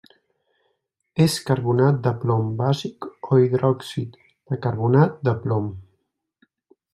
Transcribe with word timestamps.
És 1.25 1.35
carbonat 1.49 1.99
de 2.07 2.13
plom 2.23 2.49
bàsic 2.61 3.07
o 3.35 3.39
hidròxid 3.43 4.19
de 4.23 4.59
carbonat 4.65 5.21
de 5.29 5.35
plom. 5.45 5.69